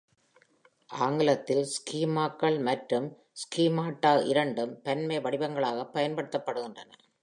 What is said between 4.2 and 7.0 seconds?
இரண்டும் பன்மை வடிவங்களாகப் பயன்படுத்தப்படுகின்றன.